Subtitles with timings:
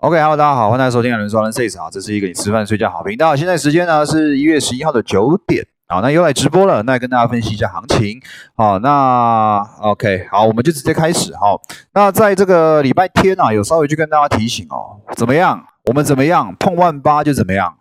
[0.00, 3.34] OK，Hello，大家好，欢迎收听《人说人 says》啊，这是一个你吃饭睡觉好频道。
[3.34, 8.20] 现在时间呢是一月十一号的九点啊，那又来直播了，那跟大家分析一下行情。
[8.54, 11.60] 好，那 OK，好，我们就直接开始哈。
[11.94, 15.64] 那在这个礼拜天啊，有稍微去跟大家提醒哦，怎么样？
[15.86, 16.54] 我们怎么样？
[16.60, 17.76] 碰万八就怎么样？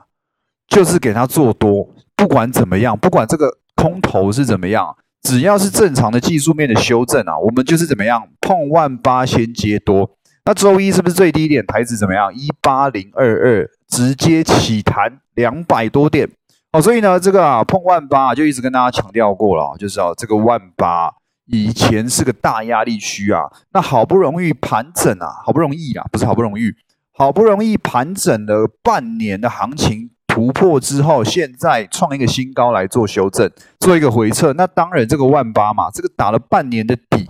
[0.68, 8.28] 就是给它做多，不管怎么样，不管这个空头是怎么样，只要是正常的技术面的修正啊，我们就是怎么样？
[8.42, 10.17] 碰万八先接多。
[10.48, 12.34] 那周一是不是最低点台子怎么样？
[12.34, 16.26] 一八零二二，直接起弹两百多点
[16.72, 16.82] 哦。
[16.82, 21.12] 所以呢，这个啊碰万八就一直跟大家强调过了，就是哦这个万八
[21.48, 23.42] 以前是个大压力区啊。
[23.74, 26.72] 那好不容易盘整啊，好不容易啊，不是好不容易，
[27.12, 34.54] 好不容易盘整了半年的行情突破之后，现在创一个新高来做修正，做一个回撤。
[34.54, 37.30] 那当然这个万八嘛，这个打了半年的底。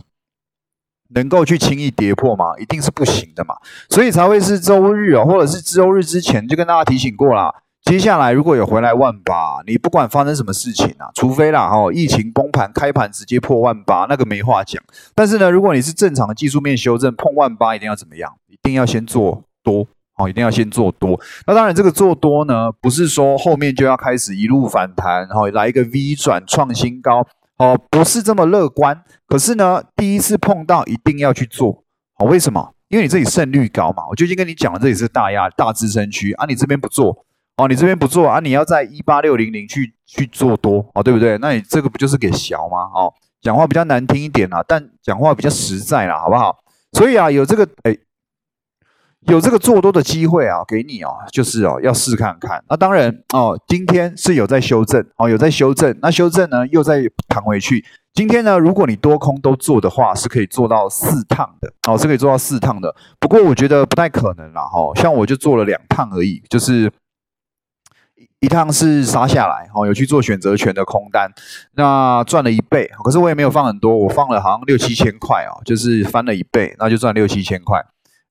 [1.10, 2.46] 能够去轻易跌破吗？
[2.60, 3.56] 一定是不行的嘛，
[3.90, 7.54] 所以才会是周日哦，或者是周日之前就跟大家提醒过啦。
[7.84, 14.84] 接下来如果有回来万八，你不管发生什么事情啊，除非啦哦，疫情崩盘开盘直接破万八，那个没话讲。
[15.16, 18.34] 但是呢，如果你是正常的技术面修正碰万八，一定要怎么样？
[18.48, 21.18] 一定要先做多哦，一定要先做多。
[21.46, 27.26] 那当然，这个做多呢，不是说后面就要开始一路反弹，然后来一个 V 转创新高。
[27.58, 29.04] 哦，不是这么乐观。
[29.28, 31.84] 可是呢，第一次碰到一定要去做。
[32.20, 32.74] 哦，为什么？
[32.88, 34.08] 因为你这里胜率高嘛。
[34.10, 36.46] 我就已经跟你讲了，这里是大压大支撑区啊。
[36.46, 37.26] 你这边不做，
[37.58, 41.38] 哦，你这边不做啊，你要在一八六零零去去做多，哦，对不对？
[41.40, 42.90] 那你这个不就是给小吗？
[42.94, 46.56] 哦，讲话比较难听一点啦，但讲话比较实在啦，好不好？
[46.94, 47.98] 所以啊，有这个哎。
[49.26, 52.64] 有这个做多的机会啊，给你哦，就是哦，要试看看。
[52.70, 55.98] 那当然哦，今天是有在修正哦，有在修正。
[56.02, 57.84] 那修正呢，又在弹回去。
[58.14, 62.96] 今天呢，如果你多空都做的话，是可以做到四趟的哦，是可以做到四趟的。
[63.20, 64.94] 不过我觉得不太可能啦，哈。
[64.96, 66.90] 像我就做了两趟而已，就是
[68.40, 71.30] 一趟是杀下来哦，有去做选择权的空单，
[71.76, 72.90] 那赚了一倍。
[73.04, 77.84] 可是我也没有放很多，我放了好像六七千块哦，就是翻了一倍，那就赚六七千块。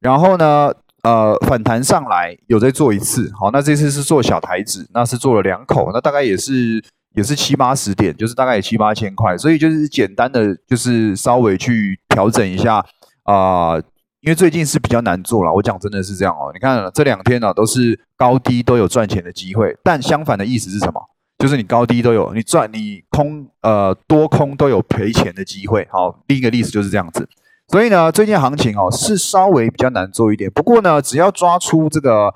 [0.07, 0.73] 然后呢？
[1.03, 6.83] 呃，反弹上来有再做一次，好，那这次是做小台子，那是做了两口，那大概也是
[7.15, 12.85] 也是七八十点，就是大概也七八千块，所以就是简单的就是稍微去调整一下
[13.23, 13.77] 啊，
[14.21, 21.01] 因为最近是比较难做了，我讲真的是这样哦，你看这两天呢都是高低都有赚钱的机会，但相反的意思是什么？
[21.39, 27.29] 就是你高低都有，你赚你空呃多空都有赔钱的机会，好，另一个例子就是这样子。
[27.69, 30.51] 所以呢，最近行情哦是稍微比较难做一点。
[30.51, 32.33] 不过呢，只要抓出这个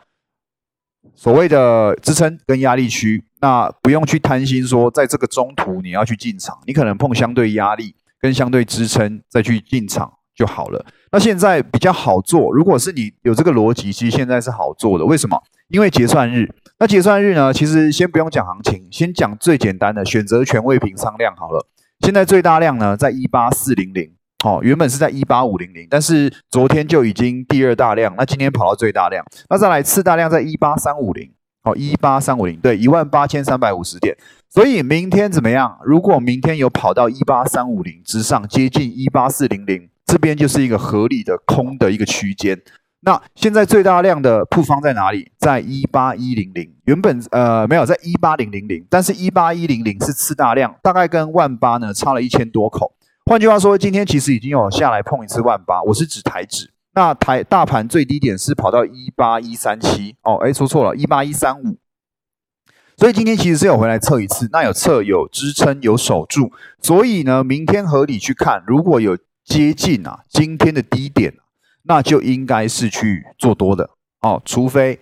[1.14, 10.84] 所谓的支撑跟压力区，那不用去贪心说在这个中途你要去进场，你可能碰相对压力跟相对支撑再去进场就好了。
[11.12, 15.04] 那现在比较好做，如果是你有这个逻辑，其实现在是好做的。
[15.04, 15.40] 为什么？
[15.68, 16.52] 因为结算日。
[16.80, 21.68] 那结算日呢，其实先不用讲行情，先讲最简单的选择权位平仓量好了。
[22.00, 24.12] 现在最大量呢在一八四零零。
[24.42, 31.30] 哦，原本是在一八五零零，但是昨天就已经第二大量，那今天跑到最大量，那再来次大量在一八三五零，
[31.62, 34.16] 哦，一八三五零，对，一万八千三百五十点，
[34.48, 35.78] 所以明天怎么样？
[35.84, 42.58] 如果明天有跑到一八三五零之上，接近一八四零零，这边就是一个合理的空的一个区间。
[43.02, 45.30] 那现在最大量的铺方在哪里？
[45.38, 52.94] 在一八一零零，原本呃没有在一八零零零，但是一八一零零是次大量，大概跟万八呢差了一千多口。
[53.30, 56.72] 换句话说，今天其实已经有下来碰一次万八，我是指台指。
[56.94, 61.78] 那台大盘最低点是跑到一八一三七哦，哎，说错了，一八一三五。
[62.96, 66.50] 所以今天其实是有回来测一次，那有测有支撑有守住，
[66.82, 71.32] 所以呢，明天合理去看，如果有接近啊今天的低点，
[71.84, 73.90] 那就应该是去做多的
[74.22, 74.98] 哦，除非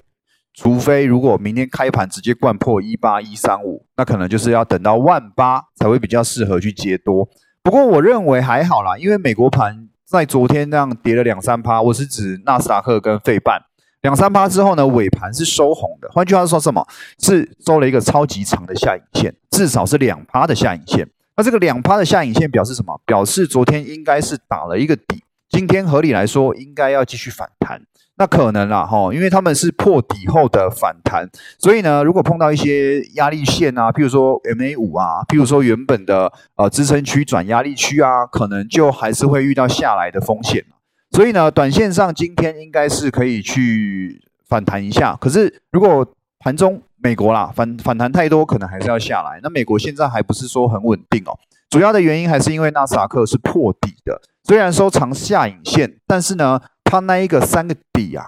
[0.52, 7.26] 除非如果明天开盘直接灌破一八一三五，那可能就是要等到万八才会比较适合去接多。
[7.68, 13.60] 不过我认为还好啦，因为美国盘在昨天那样跌了两三趴，我是指纳斯达克跟费半
[14.00, 16.08] 两三趴之后呢，尾盘是收红的。
[16.10, 16.82] 换句话说，什么
[17.18, 21.06] 是收了一个超级长的下影线，至少是两趴的下影线。
[21.36, 22.98] 那这个两趴的下影线表示什么？
[23.04, 27.82] 表示昨天应该是打了一个底，今天合理来说应该要继续反弹。
[28.18, 40.64] 那可能啦，哈，因为他们是破底后的反弹，所以呢，如果碰到一些压力线啊，譬如说 MA 五啊，譬如说原本的呃支撑区转压力区啊，可能就还是会遇到下来的风险。
[41.12, 45.16] 所以呢，短线上今天应该是可以去反弹一下。
[45.20, 46.04] 可是如果
[46.40, 49.38] 盘中美国啦反反弹太多，可能还是要下来。
[49.44, 51.38] 那美国现在还不是说很稳定哦，
[51.70, 56.60] 主要的原因还是因为纳斯达克是破底的，虽然收长下影线，但是呢。
[56.88, 58.24] 它那一个三个底啊，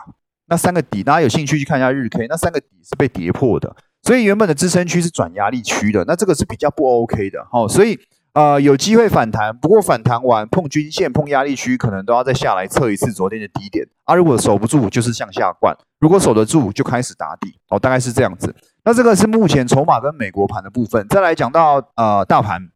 [0.49, 7.99] 那三个底，大家有兴趣去看一下日 K，那三个底是被跌破的，所以原本的支撑区是转压力区的，那这个是比较不 OK 的，哦，所以
[8.35, 18.55] 呃有机会反弹，不过反弹完碰均线、碰压力区，可能都要再下来测一次昨天的低点，啊，如果守不住就是向下灌，如果守得住就开始打底，哦，大概是这样子。
[18.85, 22.69] 那这个是目前筹码跟美国盘的部分，再来讲到呃大盘，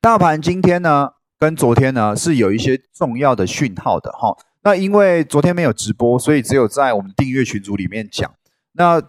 [0.00, 4.36] 大盘今天呢跟昨天呢是有一些重要的讯号的，哈。
[4.62, 8.30] 那因为昨天没有直播，所以只有在我们订阅群组里面讲。
[8.72, 9.02] 那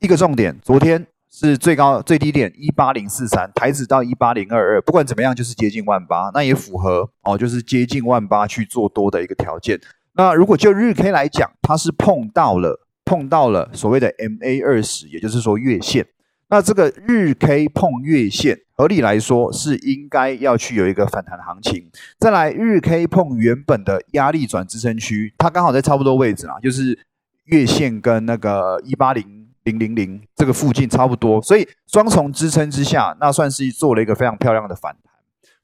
[0.00, 9.80] 一个重点，昨天是最高最低点一八零四三，台指到一八零二二，不管怎么样就是接近万八，那也符合哦，就是接近万八去做多的一个条件。
[10.14, 16.06] 那如果就日 K 来讲，它是碰到了碰到了所谓的 MA 二十，也就是说月线。
[16.50, 21.90] 那这个日 K 碰月线，合理来说是应该要去有一个反弹行情。
[22.18, 26.98] 再来，日 K 碰原本的压力转支撑区，它刚好在差不多位置啦，就是
[27.44, 35.12] 月线跟那个一八零零零零这个附近差不多，所以双重支撑之下，那算是做了一个非常漂亮的反弹。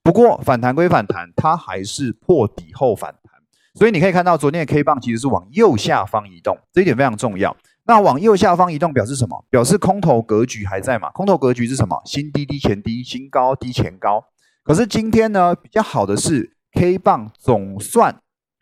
[0.03, 3.41] 不过反弹归反弹，它还是破底后反弹，
[3.75, 7.57] 所以你可以看到昨天的 K 棒其实是往右下方移动，这一点非常重要。
[7.87, 9.45] 那往右下方移动表示什么？
[9.51, 11.11] 表示空头格局还在嘛？
[11.11, 12.01] 空头格局是什么？
[12.05, 14.25] 新低低前低，新高低前高。
[14.63, 18.21] 可是今天呢，比较好的是 K 棒总算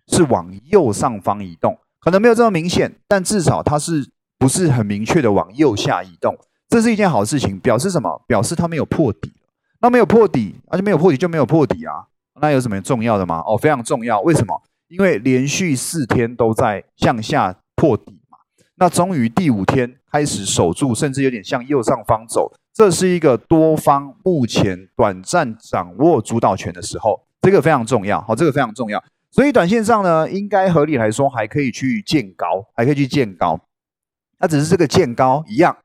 [0.08, 6.36] 是往右上方移动，可能没有这么明显，但至少它是不是很明确的往右下移动？
[6.68, 8.24] 这是一件好事情，表示什么？
[8.26, 9.32] 表示它没有破底。
[9.80, 12.06] 那没有破底，而且没有破底就没有破底啊。
[12.40, 13.42] 那有什么重要的吗？
[13.46, 14.20] 哦，非常重要。
[14.22, 14.60] 为什么？
[14.88, 18.21] 因为连续四天都在向下破底。
[18.82, 28.20] 那终于第五天开始守住，甚至有点向右上方走，这是一个多方目前短暂掌握主导权的时候，这个非常重要。
[28.22, 29.00] 好，这个非常重要。
[29.30, 33.60] 所以短线上呢，应该合理来说还可以去见高，还可以去见高。
[34.40, 35.76] 那只是这个见高一样，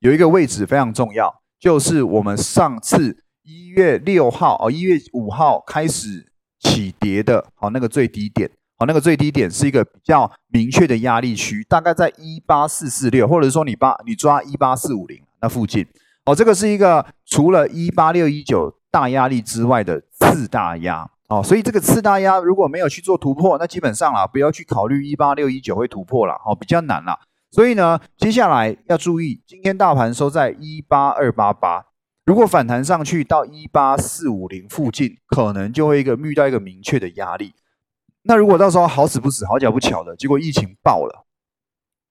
[0.00, 8.50] 有一个位置非常重要，就是我们上次一月六号哦，一月五号开始起跌的，好那个最低点。
[8.86, 15.86] 那个最低点是一个比较明确的压力区，大概在一八四四六，或者说你把你抓一八四五零那附近。
[16.24, 21.08] 哦，这个是一个除了一八六一九大压力之外的次大压。
[21.28, 26.34] 哦，所以这个次大压如果没有去做突破，那基本上啦，不要去考虑一八六一九会突破了。
[26.44, 27.18] 哦，比较难啦。
[27.50, 31.86] 所以呢，接下来要注意，今天大盘收在一八二八八，
[32.26, 37.54] 如果反弹上去到一八四五零附近，可能就会一个遇到一个明确的压力。
[38.22, 41.26] 那如果到时候好死不死、好巧不巧的结果疫情爆了，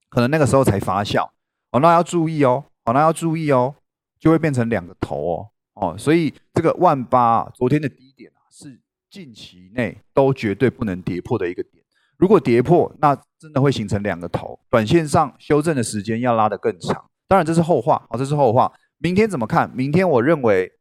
[0.09, 1.29] 可能那个时候才发酵
[1.71, 3.75] 哦，那要注意哦，哦，那要注意哦，
[4.19, 11.81] 就会变成两个头哦，哦，所以这个万八昨天的低点啊，是近期内都绝对不能跌破的一个点。
[12.17, 17.09] 如果跌破，那真的会形成两个头，短线上修正的时间要拉得更长。
[17.27, 18.71] 当然这是后话，哦，这是后话。
[18.97, 19.67] 明天怎么看？
[19.73, 20.71] 明天我认为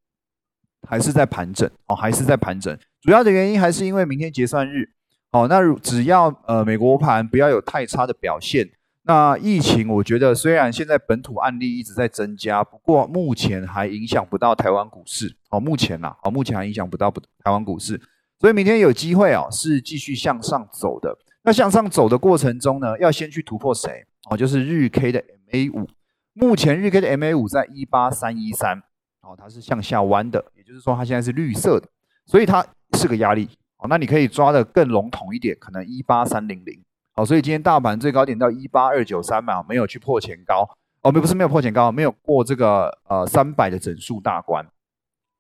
[0.87, 2.77] 还是在盘整，哦，还是在盘整。
[3.01, 4.91] 主要的原因还是因为明天结算日。
[5.33, 8.69] 好，那只要呃美国盘不要有太差的表现，
[9.05, 15.37] 那疫情我觉得虽然现在本土案例一直在增加，不过目前还影响不到台湾股市。
[15.49, 18.01] 好，目前呐，好，目前还影响不到不台湾股市，
[18.41, 21.17] 所以明天有机会哦，是继续向上走的。
[21.45, 24.05] 那向上走的过程中呢，要先去突破谁？
[24.29, 25.89] 哦，就是日 K 的 MA 五。
[26.33, 28.79] 目前日 K 的 MA 五在一八三一三，
[29.23, 31.89] 哦，它是向下弯的，也就是说它现在是绿色的，
[32.27, 32.67] 所以它
[32.99, 33.49] 是个压力。
[33.81, 36.83] 哦，那你可以抓的更笼统一点，可能一八三零零。
[37.13, 40.69] 好，所以今天大盘最高点到一八二九三嘛，没有去破前高。
[41.03, 44.67] 哦，没不是没有破前高，没有过这个呃三百的整数大关。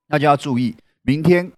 [0.08, 1.52] 那就要注意，明天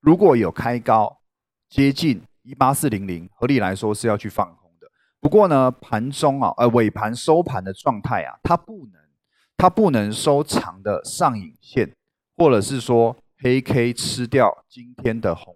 [0.00, 1.20] 如果有开高
[1.68, 4.86] 接近一八四零零，合理来说是要去放空的。
[5.20, 9.00] 不过呢，盘中啊，呃尾盘收盘的状态啊，它不能
[9.56, 11.94] 它不能收长的上影线，
[12.36, 15.54] 或者是说黑 K 吃掉今天的红。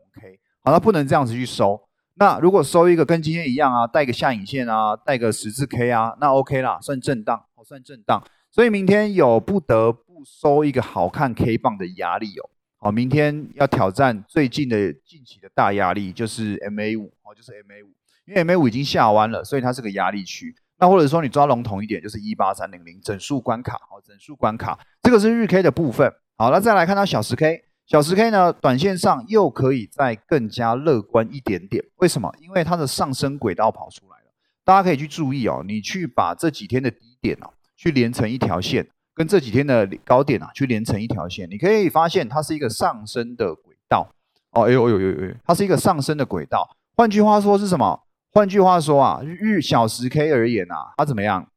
[0.67, 1.81] 好，那不能这样子去收。
[2.15, 8.21] 那如果收一个跟今天一样啊，带个下影线啊，带个十字 K 啊，那 OK 啦，算震荡，好算震荡。
[8.51, 12.51] 所以明天有不得不收一个好看 K 棒的压力哦。
[12.79, 17.93] 好，明天要挑战最近的近期的大压力，就是 MA 五，哦，就是 MA 五，
[18.27, 20.53] 因为 MA 五已经下弯了，所以它是个压力区。
[20.81, 26.13] 那或者说你抓笼统一点，就是一八三零零整数关卡，好，整数关卡，这个是日 K 的部分。
[26.37, 27.66] 好那，再来看到小时 K。
[27.87, 31.85] 小时 K 呢，短线上又可以再更加乐观一点点。
[31.99, 32.35] 为什么？
[32.41, 34.25] 因为它的上升轨道跑出来了。
[34.65, 44.11] 大家可以去注意哦，你去把这几天的低点哦，去连成一条线，跟这几天的高点啊，去连成一条线，你可以发现它是一个上升的轨道。
[44.51, 46.69] 哦，哎呦，哎呦，哎呦，它是一个上升的轨道。
[46.97, 48.03] 换句话说是什么？
[48.33, 51.49] 换句话说啊，日小时 K 而言啊，它怎么样？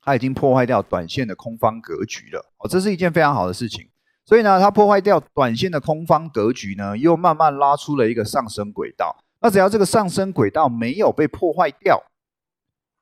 [0.00, 2.50] 它已经破坏掉短线的空方格局了。
[2.60, 3.90] 哦，这是一件非常好的事情。
[4.26, 9.16] 所以呢，它破坏掉短线的空方格局呢，又慢慢拉出了一个上升轨道。
[9.40, 12.02] 那只要这个上升轨道没有被破坏掉，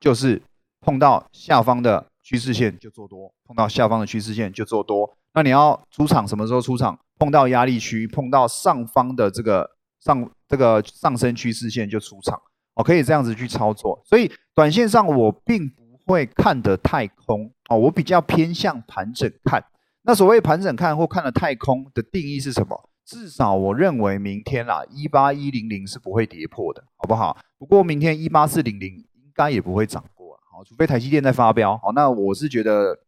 [0.01, 0.43] 就是
[0.81, 5.17] 碰到下方的趋势线就做多，碰到下方的趋势线就做多。
[5.35, 6.99] 那你要出场什么时候出场？
[7.19, 12.37] 碰到压力区，碰到上方的这个上这个上升趋势线就出场。
[12.75, 14.03] 哦，可以这样子去操作。
[14.05, 19.65] 所以短线上我并不会看得太空哦，我比较偏向盘整看。
[20.03, 22.89] 那所谓盘整看或看的太空的定义是什么？
[23.05, 27.37] 至少我认为明天啦，一八一零零是不会跌破的，好不好？
[27.59, 31.77] 不过明天一八四零零应该也不会涨过，好，除非台积电在发飙。
[31.79, 32.99] 好，那我是觉得，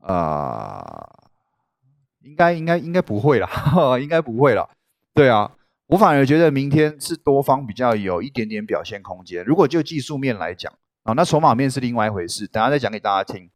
[0.00, 0.82] 呃，
[2.22, 3.48] 应该应该应该不会啦，
[4.02, 4.68] 应该不会了。
[5.14, 5.52] 对啊，
[5.86, 9.44] 我反而觉得明天是多方比较有一点点表现空间。
[9.44, 10.72] 如果就技术面来讲，
[11.04, 13.48] 啊，那筹码面是另外一回事，等下再讲给大家听。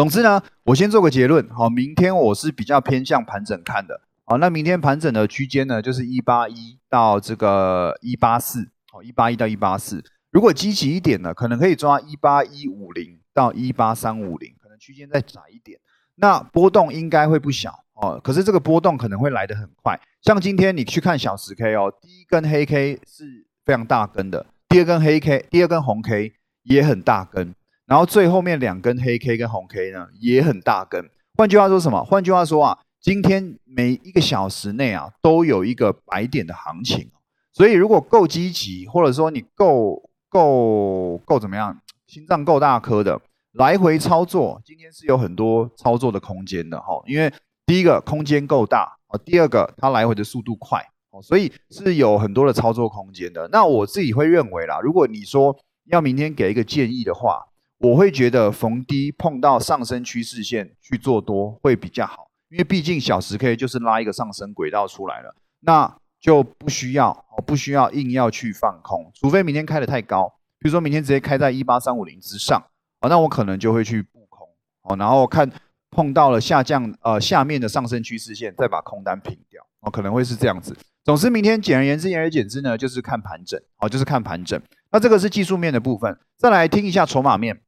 [0.00, 1.46] 总之呢，我先做个结论。
[1.50, 4.00] 好，明天我是比较偏向盘整看的。
[4.24, 8.70] 好，那明天盘整的区间呢，就是一八一到这个一八四。
[8.90, 10.02] 好，一八一到一八四。
[10.30, 15.78] 如果积极一点呢，可能可以抓一八一五零到一八三五零，可能区间再窄一点。
[16.14, 18.18] 那波动应该会不小哦。
[18.24, 20.00] 可是这个波动可能会来得很快。
[20.22, 27.54] 像今天你去看小时 K 哦，第一根黑 K 是非常大根的，第二根黑 K，第二根红 K 也很大根。
[27.90, 31.10] 然后最后面两根黑 K 跟红 K 呢也很大根。
[31.36, 32.04] 换句话说什么？
[32.04, 37.10] 换句话说啊，今天每一个小时内啊都有一个白点的行情。
[37.52, 43.20] 所以如果够积极，或者说你够够够怎么样，心脏够大颗的，
[43.54, 47.02] 来回操作，今天是有很多操作的空间的哈。
[47.08, 47.32] 因为
[47.66, 50.80] 第一个空间够大啊，第二个它来回的速度快
[51.10, 53.48] 哦，所以是有很多的操作空间的。
[53.48, 57.48] 那我自己会认为啦，如果你说要明天给一个建议的话。
[57.80, 72.62] 我会觉得逢低碰到上升趋势线去做多会比较好，因为毕竟小时 K 就是拉一个上升轨道出来了，那就不需要哦，不需要硬要去放空，除非明天开的太高，比如说明天直接开在一八三五零之上
[73.00, 74.46] 哦，那我可能就会去布空
[74.82, 75.50] 哦，然后看
[75.90, 80.76] 碰到了下降呃下面的上升趋势线，再把空单平掉哦，可能会是这样子。
[81.02, 84.60] 总之，明天简而言之，言而简之呢，就是看盘整哦，就是看盘整。
[84.92, 87.58] 那这个是技术面的部分，再来听一下筹码面。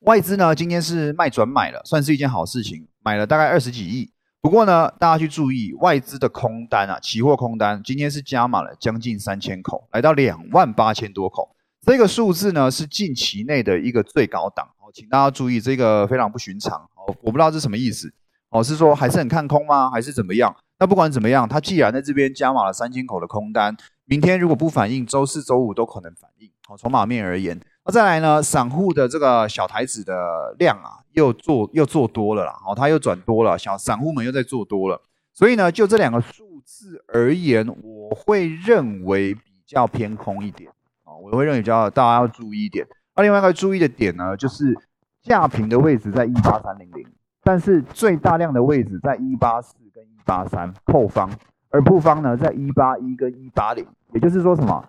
[0.00, 4.10] 外资呢，今天是卖转买了，算是一件好事情，买了大概二十几亿。
[4.40, 11.54] 不过呢，大家去注意外资的空单啊，期货空单今天是加码了将近三千口，来到两万八千多口。
[11.82, 17.14] 这个数字呢是近期内的一个最高档哦，请大家注意，这个非常不寻常哦。
[17.20, 18.10] 我不知道是什么意思
[18.48, 19.90] 哦，是说还是很看空吗？
[19.90, 20.56] 还是怎么样？
[20.78, 23.76] 那不管怎么样，它既然在这边加码了三千口的空单，
[24.06, 26.48] 明天如果不反应，周四周五都可能反应。
[26.70, 27.60] 哦，筹码面而言。
[27.84, 28.42] 那再来呢？
[28.42, 35.00] 散户的这个小台子的量啊，又做又做多了啦，哦，它又转多了，小散户们又在做多了，
[35.32, 40.70] 所以呢，就这两个数字而言，我会认为比较偏空一点
[41.04, 42.86] 啊，我会认为比较大家要注意一点。
[43.16, 44.76] 那另外一个注意的点呢，就是
[45.22, 47.06] 价平的位置在一八三零零，
[47.42, 51.30] 但是最大量的位置在一八四跟一八三后方，
[51.70, 54.84] 而布方呢在一八一跟一八零，也就是说什么？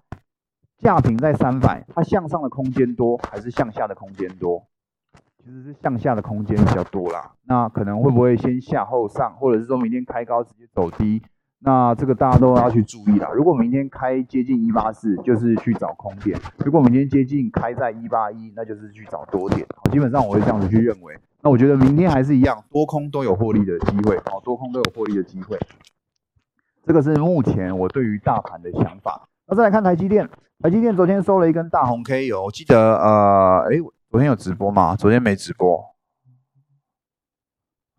[0.81, 4.63] 价平在三百，它向上的空间多还是向下的空间多？
[5.43, 7.31] 其实是向下的空间比较多啦。
[7.45, 11.21] 那可能会不会先下后上，或者是说明天开高直接走低？
[11.63, 13.29] 那这个大家都要去注意啦。
[13.33, 16.35] 如果明天开接近一八四，就是去找空点；
[16.65, 19.65] 如果明天接近开在一八一，那就是去找多点。
[19.91, 21.15] 基本上我会这样子去认为。
[21.43, 24.15] 那我觉得明天还是一样，多空都有获利的机会。
[24.17, 25.57] 哦，多空都有获利的机会。
[26.83, 29.27] 这个是目前我对于大盘的想法。
[29.51, 30.29] 那再来看台积电。
[30.59, 33.75] 台积电昨天收了一根大红 K，有我记得呃，哎，
[34.09, 34.95] 昨天有直播吗？
[34.95, 35.83] 昨天没直播。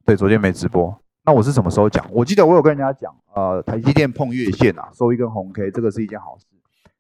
[0.06, 0.99] 对，昨天没直播。
[1.26, 2.06] 那我是什么时候讲？
[2.11, 6.47] 我记得我有跟人家讲，呃，台积电碰月线啊，收一根红 K，这个是一件好事。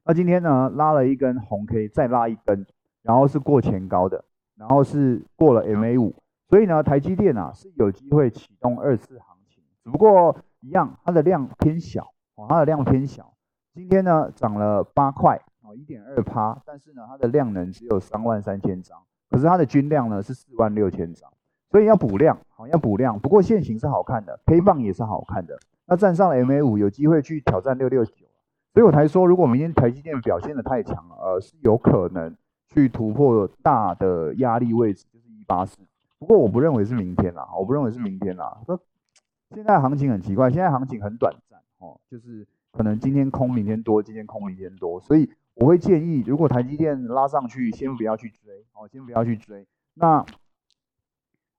[0.04, 2.66] 那今天呢，拉了一根红 K，再拉一根，
[3.02, 4.22] 然后是过前高的，
[4.58, 6.14] 然后是过了 MA 五，
[6.50, 13.31] 所以呢，台积电啊是有机会启动二次行情，只不过一样，它的量偏小，哦，它的量偏小。
[13.74, 15.40] 今天呢涨了八块。
[15.74, 18.98] 一点二趴，但是呢，它的量能只有三万三千张，
[19.30, 21.32] 可是它的均量呢是四万六千张，
[21.70, 23.18] 所以要补量，好要补量。
[23.18, 25.58] 不过线型是好看的，K 棒也是好看的。
[25.86, 28.26] 那站上了 MA 五，有机会去挑战六六九，
[28.74, 32.36] 所以我才说，如果明天台积电表现的太强，呃，是有可能
[32.68, 35.78] 去突破大的压力位置，就是一八四。
[36.18, 38.60] 不过我不认为是明天啦，我不认为是明天啦。
[38.66, 38.78] 说
[39.54, 45.30] 现在行情很奇怪，现在行情很短暂哦，就是可能今天空，明天多，今天空，明天多，所以。
[45.54, 49.66] 我会建议，如果台积电拉上去，先不要去追，哦，先不要去追。
[49.92, 50.24] 那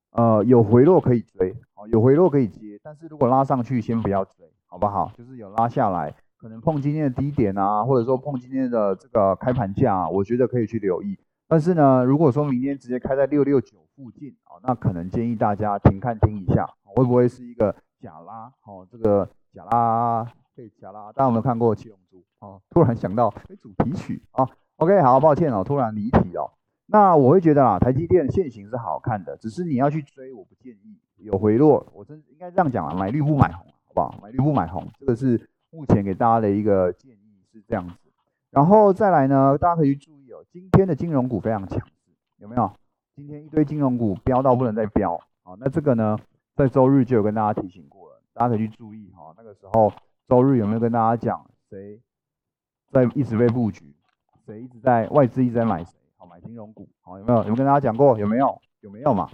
[0.10, 5.12] 呃有回落可以追，哦，有回落可以接，但是如果拉上去，先不要追，好不好？
[5.16, 11.16] 就是有拉下来，可能碰今天的低点啊，或者说碰今天的这个开盘价，我觉得可以去留意。
[11.48, 18.52] 但是呢，如果说明天直接开在六六九附近，哦，那可能建议大家停看听一下，会不会是一个假拉？
[18.66, 22.24] 哦，这个假拉可以假拉，大家有没有看过七龙珠？
[22.40, 26.52] 啊，突然想到，哎，主题曲啊，OK，好，抱歉哦，突然离题哦。
[26.86, 31.00] 那我会觉得啊，台积电现形是好看的，只是你要去追，我不建议。
[31.18, 34.20] 有回落，我真应该这样讲啊，买绿不买红，好不好？
[34.22, 37.96] 买绿不买红，这个是目前给大家的一个建议是这样子。
[38.50, 42.70] 然后再来呢，大家可以去注意哦，今天的金融股非常强势，有没有？
[43.16, 46.20] 今天一堆金融股飙到不能再飙，啊，那这个呢，
[46.58, 49.34] 在周日就有跟大家提醒过了，大家可以去注意哈。
[49.38, 49.90] 那个时候
[50.28, 52.02] 周日有没有跟大家讲谁
[52.92, 53.96] 在一直被布局，
[54.46, 55.98] 谁一直在外资一直在买谁？
[56.18, 57.38] 好买金融股，好有没有？
[57.40, 58.18] 有没有跟大家讲过？
[58.18, 58.62] 有没有？
[58.82, 59.30] 有没有嘛？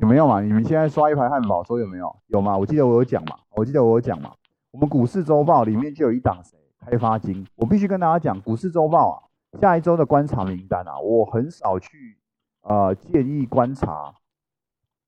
[0.00, 0.40] 有没有嘛？
[0.40, 2.16] 你们现在刷一排汉堡，说有没有？
[2.26, 2.56] 有吗？
[2.56, 4.32] 我记得我有讲嘛，我记得我有讲嘛。
[4.72, 6.58] 我们股市周报里面就有一档谁？
[6.80, 7.46] 开发金。
[7.54, 9.16] 我必须跟大家讲，股市周报啊，
[9.60, 12.18] 下一周的观察名单啊，我很少去
[12.62, 14.12] 呃建议观察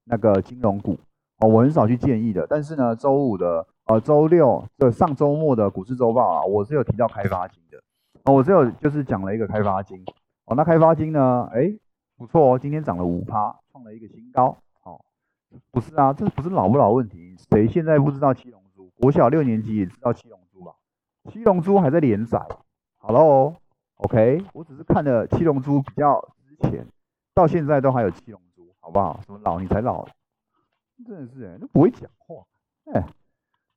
[0.05, 0.97] 那个金融股
[1.39, 2.47] 哦，我很少去建议的。
[2.49, 7.79] 但是呢，周五的呃周六的上周末的股市周报啊，我是有提到开发金的
[8.25, 10.05] 哦，我是有就是讲了一个开发金。
[10.45, 11.49] 哦，那开发金呢？
[11.53, 11.73] 哎，
[12.17, 14.57] 不错哦，今天涨了五趴，创了一个新高。
[14.83, 15.01] 哦，
[15.71, 17.37] 不是啊，这不是老不老问题。
[17.51, 18.89] 谁现在不知道七龙珠？
[19.01, 20.73] 国小六年级也知道七龙珠吧？
[21.31, 22.45] 七龙珠还在连载。
[22.97, 23.55] 好喽
[23.97, 26.87] ，OK，我只是看了七龙珠比较之前，
[27.35, 29.21] 到现在都还有七龙珠，好不好？
[29.25, 30.05] 什么老你才老，
[31.07, 32.45] 真的是哎，都不会讲话。
[32.93, 33.05] 哎，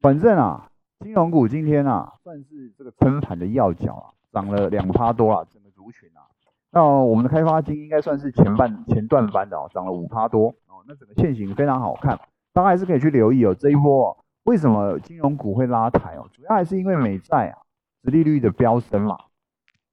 [0.01, 6.23] 反正啊，金融股今天啊，算是这个撑盘的要角啊，涨了两趴多啊，整个族群啊。
[6.71, 12.17] 那我们的开发金应该算是前半前段班的哦，涨了五趴多哦，那整个线型非常好看，
[12.53, 13.53] 大家还是可以去留意哦。
[13.53, 16.25] 这一波为什么金融股会拉抬哦？
[16.31, 17.59] 主要还是因为美债啊，
[18.03, 19.17] 殖利率的飙升嘛。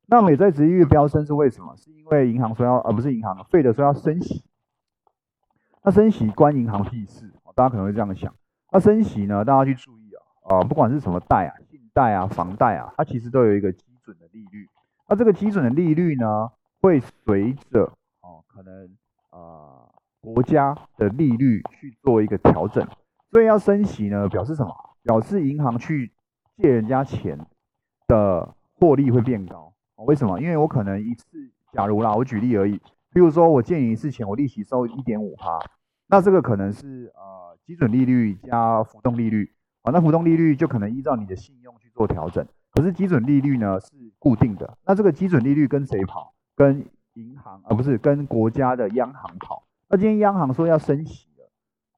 [0.07, 1.75] 那美债殖利率飙升是为什么？
[1.77, 4.45] 是因为银行说要，而不是银行，费的说要升息。
[5.83, 7.33] 那升息关银行屁事？
[7.57, 8.33] 大家可能会这样想。
[8.71, 9.96] 那升息呢，大家去注
[10.49, 14.69] 啊，不管是什么贷啊，信贷啊，房贷啊，它其实都有一个基准的利率。
[15.09, 16.51] 那这个基准的利率呢？
[16.83, 18.89] 会随着哦，可能
[19.31, 19.89] 呃
[20.21, 22.87] 国家的利率去做一个调整，
[23.33, 24.73] 所以要升息呢，表示什么？
[25.03, 26.13] 表示银行去
[26.57, 27.39] 借人家钱
[28.07, 29.73] 的获利会变高。
[29.97, 30.39] 为什么？
[30.41, 32.77] 因为我可能一次，假如啦，我举例而已，
[33.13, 35.59] 比如说我借你一次钱，我利息收一点五趴，
[36.07, 39.51] 那这个可能是呃基准利率加浮动利率
[39.87, 46.35] 啊，那浮动利率就可能依照你的信用去做调整，可是基准利率呢是固定的，那这个基准利率跟谁跑？
[46.57, 49.65] 跟银行，而不是跟国家的央行跑。
[49.89, 51.49] 那今天央行说要升息了，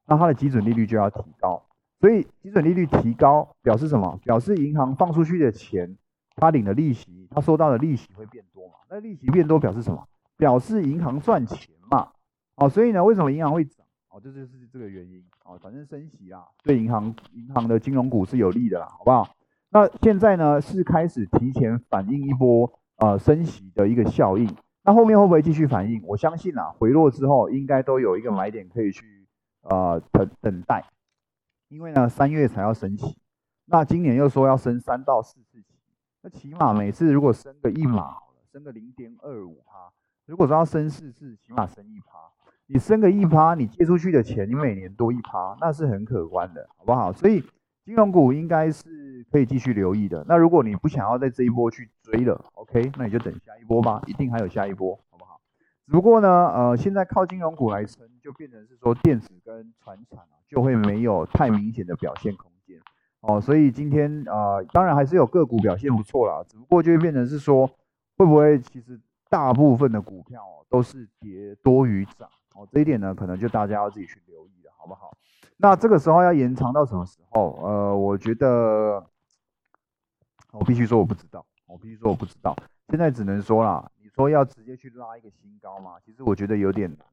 [0.06, 1.64] 那它的基准利率就要提高。
[1.98, 4.20] 所以基准利率提高表示什么？
[4.22, 5.96] 表示银行放出去的钱，
[6.36, 8.74] 它领的利息，它收到的利息会变多嘛？
[8.90, 10.06] 那利息变多表示什么？
[10.36, 12.10] 表示银行赚钱嘛？
[12.56, 13.86] 哦，所以呢，为什么银行会涨？
[14.10, 15.24] 哦，这就是这个原因。
[15.48, 19.26] 哦，反正升息啦，对银行银行的金融股是有利的啦，好不好？
[19.70, 22.70] 那现在呢，是开始提前反映一波。
[23.00, 26.02] 呃，升息的一个效应，那后面会不会继续反映？
[26.04, 29.24] 我相信啊，回落之后应该都有一个买点可以去
[29.60, 30.84] 呃等等待，
[31.68, 33.16] 因为呢三月才要升息，
[33.66, 35.76] 那今年又说要升三到四次息，
[36.22, 38.16] 那起码每次如果升个一码，
[38.50, 39.92] 升个零点二五趴，
[40.26, 42.18] 如果说要升四次，起码升一趴，
[42.68, 47.12] 你升个一趴，你借出去的钱，你每年多一趴，那是很可观的，好不好？
[47.12, 47.42] 所以。
[47.88, 50.22] 金融股应该是可以继续留意的。
[50.28, 55.40] 那如果你不想要在这一波去追了，OK，那你就等下一波吧，一定还有下一波，好不好？
[55.86, 62.78] 只不过呢，呃，现在靠金融股来撑，就变成是说电子跟船产啊，就会没有太明显的表现空间
[63.22, 63.40] 哦。
[63.40, 67.66] 所以今天啊，当然还是有个股表现不错啦，只不过就会变成是说，
[68.18, 69.00] 会不会其实
[69.30, 72.68] 大部分的股票都是跌多于涨哦？
[72.72, 75.16] 这一点呢，可能就大家要自己去留意了，好不好？
[75.56, 77.58] 那这个时候要延长到什么时候？
[77.62, 79.04] 呃，我觉得
[80.52, 82.54] 我必须说我不知道，我必须说我不知道。
[82.88, 85.96] 现在只能说啦，你说要直接去拉一个新高吗？
[86.04, 87.06] 其实我觉得有点难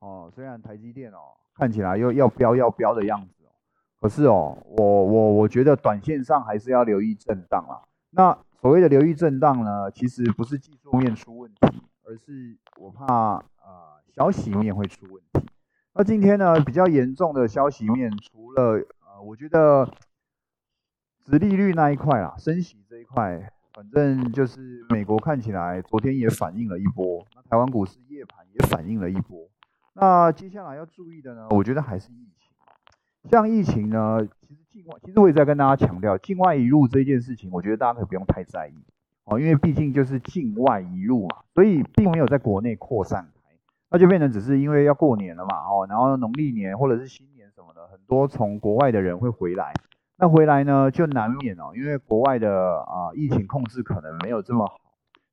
[0.00, 0.30] 哦。
[0.34, 1.18] 虽然台积电哦
[1.54, 3.50] 看起来又要飙要飙的样子哦，
[4.00, 7.82] 可是哦，我我我觉得短线上还是要留意震荡啦。
[8.10, 15.48] 那所谓的留意震荡呢，其实不是技术面出问题，而是我怕呃消息面会出问题。
[15.94, 19.88] 那今天呢，比较严重的消息面，除了呃，我觉得，
[21.24, 29.48] 殖利率那一块啊，升息这一块，反正就是美国看起来昨天也反应了一波，那台湾股市夜盘也反应了一波。
[29.94, 33.30] 那接下来要注意的呢，我觉得还是疫情。
[33.30, 38.74] 像疫情呢，其实境外，其实我也在跟大家强调，境外一入这件事情，我觉得大家可以不用太在意
[39.22, 43.28] 哦，因为毕竟就是境外一入嘛，所以并没有在国内扩散，
[43.90, 49.72] 那就变成只是因为要过年了嘛，哦，然后农历年或者是新年什么的，很多从国外的人会回来，
[50.18, 54.78] 那回来呢就难免哦，因为国外的啊疫情控制可能没有这么好，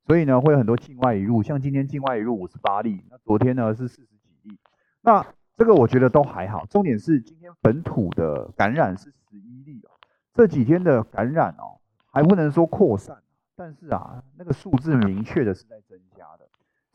[0.07, 4.57] 所以呢会有很多境外一入，像今天境外一入五十八例，那昨天呢是四十几例。
[5.01, 5.25] 那
[5.57, 9.91] 这个我觉得都还好，重点是今天本土的感染是十一例哦，
[10.33, 11.79] 这几天的感染哦
[12.11, 13.17] 还不能说扩散，
[13.55, 16.44] 但是啊那个数字明确的是在增加的，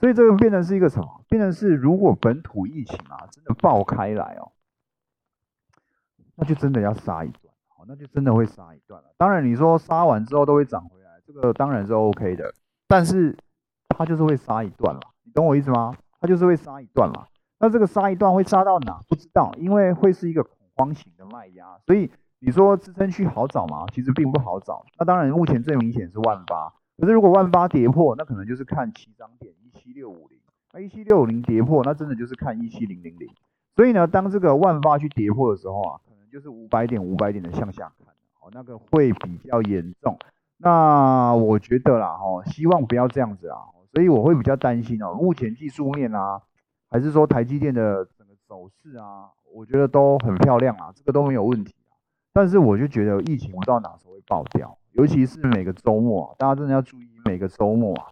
[0.00, 1.24] 所以这个变成是一个什么？
[1.28, 4.50] 变成是如果本土疫情啊真的爆开来哦，
[6.34, 9.14] 那就真的要杀一段，好，那就真的会杀一段了。
[9.18, 12.54] 当然你说杀完之后都会涨回来，这个当然是 OK 的，
[12.88, 13.36] 但是
[13.88, 15.94] 它就是会杀一段了，你懂我意思吗？
[16.18, 17.26] 它就是会杀一段嘛。
[17.58, 18.98] 那这个杀一段会杀到哪？
[19.06, 23.84] 不知道，因为会是一个恐慌型的卖压，所以你说支撑区好找吗？
[23.92, 24.82] 其实并不好找。
[24.98, 29.52] 那当然，目前最明显是万八，可是如果万八跌破，那可能就是看起涨点
[29.90, 30.38] 七六五零。
[30.72, 33.28] 那一七六五零跌破，那真的就是看一七零零零。
[33.74, 40.16] 所以呢，当这个万八去跌破的时候啊，可能就是五百点、五百点的向下看，哦，那个会比较严重。
[40.58, 43.58] 那我觉得啦，哦，希望不要这样子啊，
[43.92, 45.14] 所以我会比较担心哦。
[45.14, 46.40] 目前技术面啊。
[46.92, 51.94] 还是说台积电的整个走势啊，我觉得都很漂亮啊，这个都没有问题啊。
[52.32, 58.06] 但是我就觉得疫情不知道哪时候会爆掉，尤其是每个周末啊，大家真的要注意每个周末啊。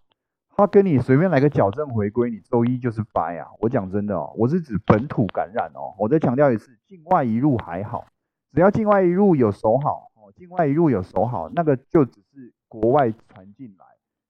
[0.59, 3.47] 他跟你随便来个矫正回归，你周一就是掰啊。
[3.61, 5.95] 我讲真的哦，我是指本土感染哦。
[5.97, 8.05] 我再强调一次，境外一路还好，
[8.53, 13.85] 只要境外一路有守好哦，境外一路有守好，那个就只是国外传进来。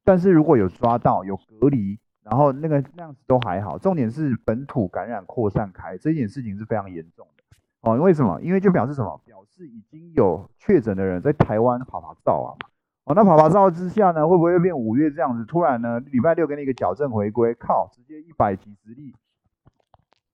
[0.05, 1.99] 但是如果有抓到有隔离。
[2.21, 7.43] 然后那个那样子都还好，重点是本土感染扩散开这件事情是非常严重的
[7.81, 7.97] 哦。
[7.97, 8.39] 为什么？
[8.43, 9.19] 因为就表示什么？
[9.25, 12.53] 表示已经有确诊的人在台湾跑跑照啊。
[13.09, 15.43] 哦，那跑跑照之下呢，会不会变五月这样子？
[15.47, 19.15] 突然呢，礼拜六给你一个矫正回归，靠，直接一百几十例，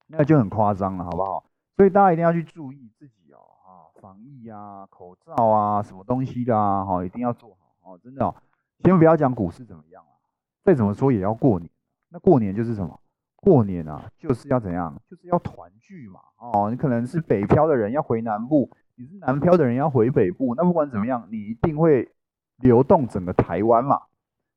[0.09, 1.45] 那就很夸张了，好不好？
[1.77, 8.35] 所以大家一定要去注意自己哦，啊，防疫啊，口罩啊，什么东西的啊，哈，一定要做好哦，真的哦。
[8.83, 10.11] 先不要讲股市怎么样啊，
[10.65, 11.71] 再怎么说也要过年。
[12.09, 12.99] 那过年就是什么？
[13.37, 15.01] 过年啊，就是要怎样？
[15.09, 16.19] 就是要团聚嘛。
[16.39, 20.57] 哦，你可能是北漂的人要回南部，你是南漂的人要回北部。
[20.57, 22.14] 那不管怎么样，你一定会
[22.59, 24.01] 流动整个台湾嘛。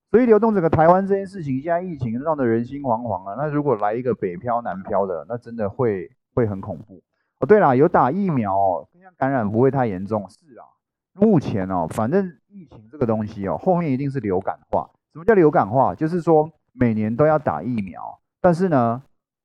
[0.10, 3.36] 所以流动整个台湾这件事情，现在疫情弄得人心惶惶啊。
[3.38, 7.02] 那如果来一个北漂南漂的，那真的会会很恐怖。
[7.40, 10.28] 哦，对了，有打疫苗，哦，这样感染不会太严重。
[10.30, 10.66] 是啊，
[11.14, 14.90] 目前哦，反正疫情这个东西哦，后面一定是流感化。
[15.14, 15.96] 什么叫流感化？
[15.96, 16.52] 就是说。
[16.80, 19.02] 每年都要打疫苗，但是呢，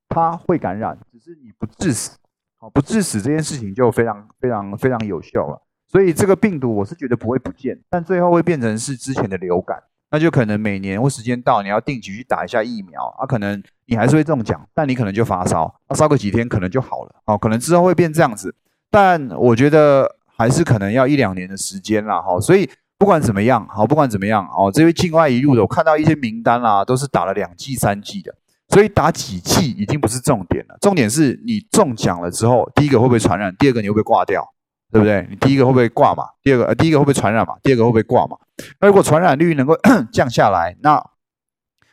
[0.06, 2.18] 它会感染，只是你不致死，
[2.58, 5.62] 好，不致死这件事情就非常非常非常有效了。
[5.92, 18.54] 所以这个病毒我是觉得不会不见，但最后会变成是之前的流感，那就可能每年或时间到你要定期去打一下疫苗啊，可能你还是会中奖，但你可能就发烧，那烧个几天可能就好了，哦，可能之后会变这样子，
[18.90, 22.68] 但我觉得还是可能要一两年的时间啦，哈，所以。
[22.98, 28.32] 不管怎么样，好，不管怎么样，哦，这位境外一路的，我看到一些名单啦，都是打了两剂、三剂的，
[28.68, 34.48] 所以打几剂已经不是重点了，重点是你中奖了之后，第一个会不会传染，第二个你会不会挂掉，
[34.92, 35.26] 对不对？
[35.30, 36.24] 你第一个会不会挂嘛？
[36.42, 37.54] 第二个，呃，第一个会不会传染嘛？
[37.62, 38.36] 第二个会不会挂嘛？
[38.78, 39.74] 那如果传染率能够
[40.12, 41.02] 降下来，那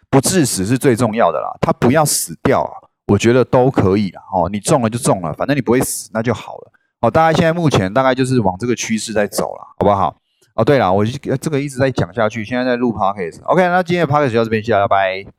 [0.09, 2.73] 不致死是最重要的啦，他不要死掉啊，
[3.07, 10.15] 我觉得都可以了，哦，你中了就中了，反正你不会死，那就好了，哦，大概现在目前大概就是往这个趋势在走了，好不好？
[10.55, 13.41] 哦，对了，我这个一直在讲下去，现在在录 podcast。
[13.43, 15.38] OK，那今天的 podcast 就到这边，谢谢，拜拜。